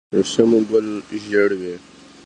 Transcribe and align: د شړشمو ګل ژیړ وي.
د 0.11 0.13
شړشمو 0.31 0.59
ګل 0.71 0.87
ژیړ 1.23 1.49
وي. 1.59 1.75